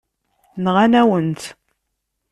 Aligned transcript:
Nɣan-awen-tt. 0.63 1.43